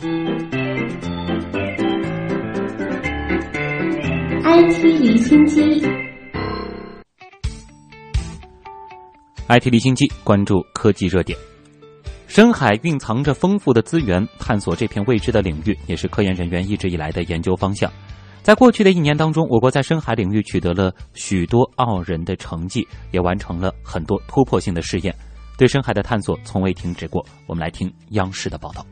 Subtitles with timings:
[0.00, 0.06] IT
[4.82, 5.60] 离心机
[9.46, 11.38] ，IT 离心机，关注科技热点。
[12.26, 17.92] 深海蕴藏着丰富的资源，探索这片未知的领域也是科研人员一直以来的研究方向。
[18.42, 25.14] 在过去的一年当中，我国在深海领域取得了许多傲人的成绩，也完成了很多突破性的试验。
[25.58, 27.22] 对深海的探索从未停止过。
[27.46, 28.86] 我们来听央视的报道。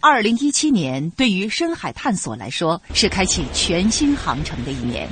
[0.00, 5.08] 二零一七年对于深海探索来说是开启全新航程的一年。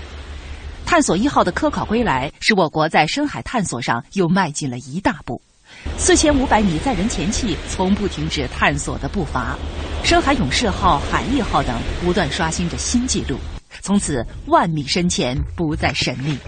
[0.85, 5.43] 探索一号的科考归来，使我国在深海探索上又迈进了一大步。
[5.99, 9.59] 四千五百米载人潜器从不停止探索的步伐，
[10.05, 13.37] 深海勇士号、海翼号等不断刷新着新纪录。
[13.83, 16.39] 从此，万米深潜不再神秘。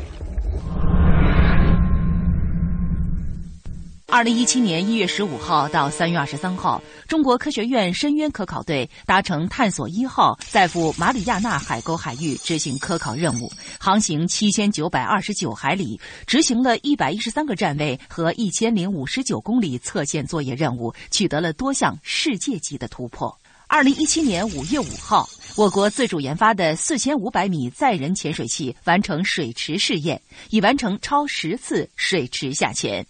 [4.10, 23.38] 二零一七年一月十五号到三月二十三号，中国科学院深渊科考队搭乘探索一号载赴马里亚纳海沟海域执行科考任务，航行七千九百二十九海里，执行了一百一十三个站位和一千零五十九公里测线作业任务，取得了多项世界级的突破。
[23.66, 33.06] 二零一七年五月五号，我国自主研发的四千五百米载人潜水器完成水池试验，已完成超十次水池下潜。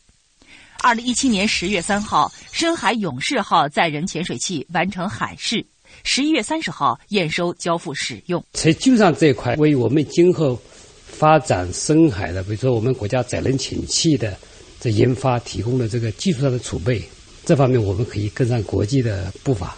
[0.80, 5.64] 二零一七年十月三号，深海勇士号载人潜水器完成海试，
[6.04, 8.42] 十一月三十号验收交付使用。
[8.52, 10.56] 在技术上这一块，为我们今后
[11.04, 14.36] 发展深海的，比如说我们国家载人潜器的
[14.78, 17.02] 这研发提供了这个技术上的储备，
[17.44, 19.76] 这方面我们可以跟上国际的步伐。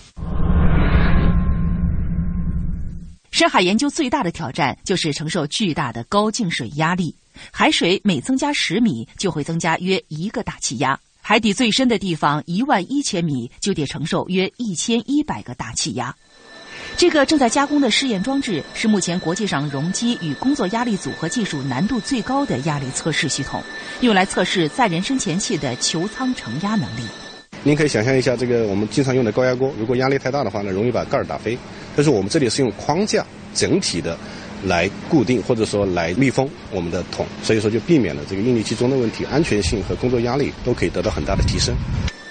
[3.31, 7.15] 深海研究最大的挑战就是承受巨大的高净水压力。
[7.51, 10.99] 海水每增加十米，就会增加约一个大气压。
[11.23, 16.15] 海底最深的地方一万一千米，就得承受约一千一百个大气压。
[16.97, 23.63] 这个正在加工的试验装置是目前国际上容积与工作压力组合技术难度最高的压力测试系统，
[24.01, 27.03] 用来测试载人深潜器的球舱承压能力。
[27.63, 31.57] 您可以想象一下，这个我们经常用的高压锅，如果压力太大的话呢，容易把盖儿打飞。
[31.95, 33.25] 但是我们这里是用框架
[33.55, 34.19] 整体的。
[34.65, 41.75] 来固定或者说来密封我们的桶，所以说就避免了这个应力集中的问题，安全性和工作压力都可以得到很大的提升。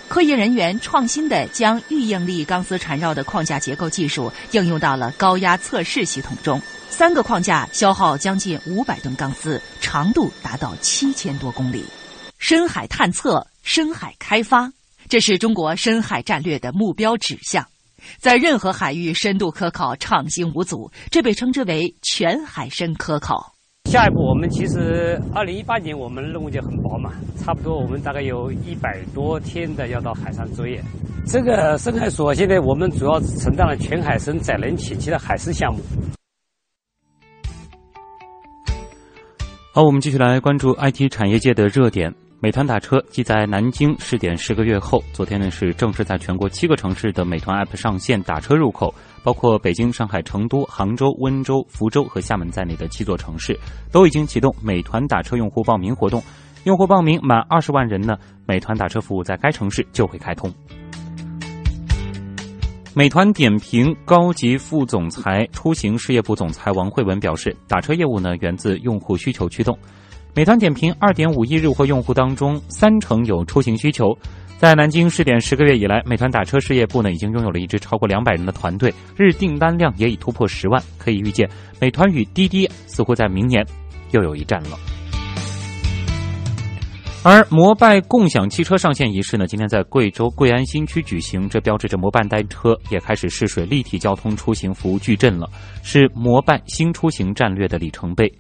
[0.08, 6.60] 科研人员创新的将预应力钢丝缠绕的框架结构技术应用到了高压测试系统中，
[6.90, 11.86] 三个框架消耗将近五百吨钢丝，长度达到七千多公里。
[12.40, 14.72] 深海探测、深海开发，
[15.08, 17.68] 这是中国深海战略的目标指向。
[18.18, 23.54] 在任何海域深度科考畅行无阻，这被称之为全海深科考。
[23.86, 30.80] 下一步，我们其实二零一八年我们任务就很饱满，差不多我们大概有一百多天的要到海上作业。
[31.26, 35.82] 这个深海所现在我们主要承担了全海深载人潜器的海事项目。
[39.74, 42.14] 好，我们继续来关注 IT 产业界的热点。
[42.42, 53.60] 美团打车继在南京试点十个月后，昨天呢是正式在全国七个城市的美团 App 上线打车入口，包括北京、上海、成都、杭州、温州、福州和厦门在内的七座城市
[53.92, 56.24] 都已经启动美团打车用户报名活动。
[56.64, 60.50] 用户报名满二十万人呢，美团打车服务在该城市就会开通。
[62.94, 69.78] 美团点评高级副总裁、出行事业部总裁王慧文表示，打车业务呢源自用户需求驱动。
[70.36, 74.18] 美团点评2.5亿日活用户当中，三成有出行需求。
[74.58, 80.82] 在南京试点十个月以来，美团打车事业部呢已经拥有了一支超过两百人的团队，日订单量也已突破十万。
[80.98, 83.66] 可以预见，美团与滴滴似乎在明年
[84.12, 84.78] 又有一战了。
[87.22, 95.50] 而摩拜共享汽车上线仪式呢，今天在贵州贵安新区举行，这标志着摩拜单车也开始试水立体交通出行服务矩阵了，
[95.84, 98.32] 是摩拜新出行战略的里程碑。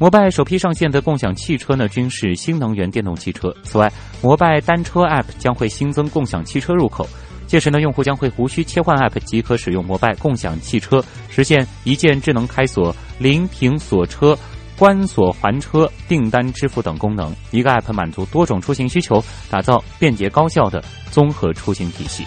[0.00, 3.54] 摩拜首批上线的共享汽车呢，均是新能源电动汽车。
[3.62, 7.06] 此外，摩拜单车 App 将会新增共享汽车入口，
[7.46, 14.34] 届时呢，用户将会无需切换 App 即可使用摩拜共享汽车，实现一键智能开锁、临停锁车、
[14.78, 17.30] 关锁还车、订单支付等功能。
[17.50, 22.24] 一个 App 满足多种出行需求，打造便捷高效的综合出行体系。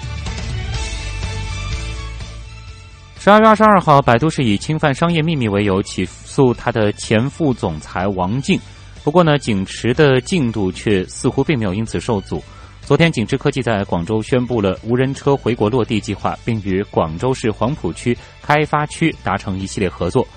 [3.18, 8.59] 十二月二十二号，百度是以侵犯商业秘密为由起诉诉他的前副总裁王静。
[9.03, 12.41] 不过呢，景驰的进度却似乎并没有因此受阻。
[12.81, 20.27] 昨天，景驰科技在广州宣布了无人车回国落地计划，并与广州市黄埔区开发区达成一系列合作。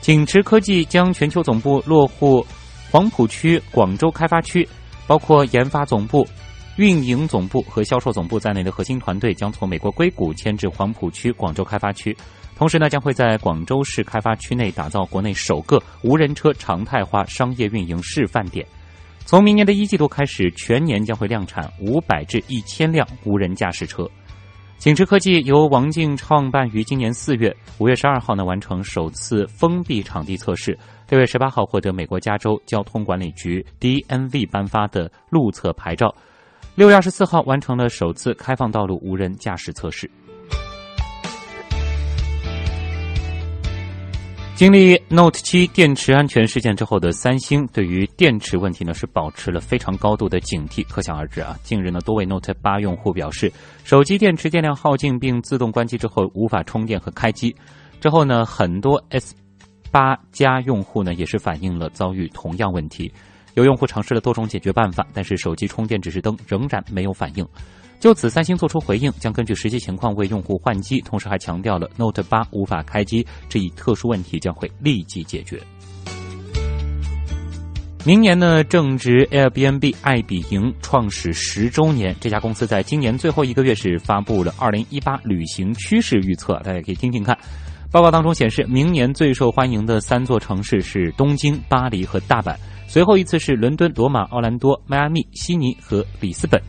[0.00, 2.44] 景驰科技将全球总部落户
[2.90, 4.66] 黄埔区广州开发区，
[5.06, 6.26] 包括研发总部、
[6.76, 12.14] 运营总部和销售总部在内的核心团队将从美国硅谷迁至黄埔区广州开发区。
[12.54, 18.66] 同时呢，将会在广州市开发区内打造国内首个无人车常态化商业运营示范点。
[19.24, 24.08] 从明年的一季度开始，全年将会量产五百至一千辆无人驾驶车。
[24.78, 30.78] 景驰科技由王静创办于今年四月，五月十二号呢完成首次封闭场地测试，
[31.08, 36.14] 六月十八号获得美国加州交通管理局 DNV 颁发的路测牌照，
[36.76, 40.10] 六月二十四号完成了首次开放道路无人驾驶测试。
[44.54, 50.84] 经历 Note 7电池安全事件之后的三星，对于电池问题呢是保持了非常高度的警惕。
[50.86, 53.50] 可想而知啊，近日呢多位 Note 8用户表示，
[53.82, 57.56] 手机电池电量耗尽并自动关机之后无法充电和开机。
[58.02, 63.10] 之后呢，很多 S8 加用户呢也是反映了遭遇同样问题。
[63.56, 67.46] 有用户尝试了多种解决办法，但是手机充电指示灯仍然没有反应。
[67.98, 75.58] 就此，三星做出回应，将根据实际情况为用户换机，同时还强调了 Note 8无法开机这一特殊问题将会立即解决。
[78.04, 87.36] 明年呢，正值 Airbnb 爱彼迎创始十周年，这家公司在今年最后一个月是发布了2018旅行趋势预测，大家可以听听看。
[87.90, 92.54] 报告当中显示，明年最受欢迎的三座城市是东京、巴黎和大阪，
[92.86, 96.60] 随后依次是伦敦、罗马、奥兰多、迈阿密、悉尼和里斯本。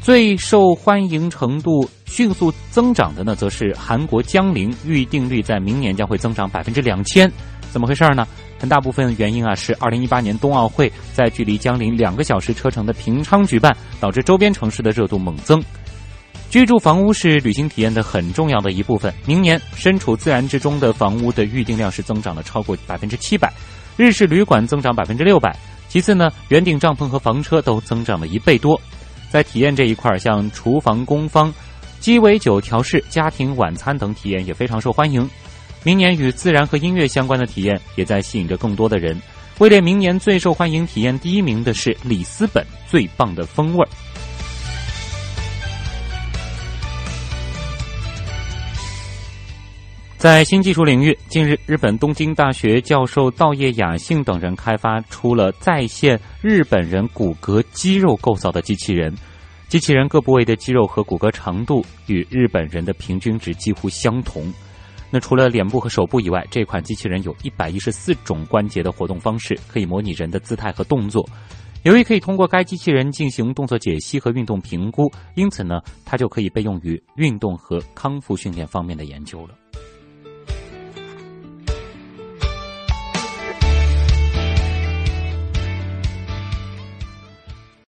[0.00, 7.30] 最受欢迎程度迅速增长的呢，则是韩国江陵，预订率在明年将会增长百分之两千。
[7.70, 8.26] 怎么回事呢？
[8.58, 15.62] 很大部分原因啊是二零一八年冬奥会在距离江陵两个小时车程的平昌举办，导致周边城市的热度猛增。
[16.50, 19.14] 居住房屋是旅行体验的很重要的一部分。
[19.24, 23.52] 明年身处自然之中的房屋的预订量是增长了超过百分之七百，
[24.00, 25.54] 日式旅馆增长百分之六百。
[25.86, 28.80] 其次呢，圆顶帐篷和房车都增长了一倍多。
[29.28, 31.52] 在体验这一块儿，像厨房工坊、
[31.98, 35.28] 鸡尾酒调试、家庭晚餐等体验也非常受欢迎。
[35.84, 39.20] 明年与自然和音乐相关的体验也在吸引着更多的人。
[39.58, 43.88] 位列明年最受欢迎体验第一名的是里斯本最棒的风味儿。
[50.20, 59.16] 在新技术领域，近日，日本东京大学教授稻叶雅幸等人开发出了再现日本人骨骼肌肉构造的机器人。
[59.68, 64.52] 机器人各部位的肌肉和骨骼长度与日本人的平均值几乎相同。
[65.10, 71.26] 那除了脸部和手部以外，这款机器人有一百一十四种关节的活动方式，可以模拟人的姿态和动作。
[71.84, 79.54] 由于可以通过该机器人进行动作解析和运动评估，因此呢，它就可以被用于运动和康复训练方面的研究了。